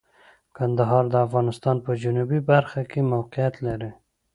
[0.57, 3.91] کندهار د افغانستان په جنوبی برخه کې موقعیت لري.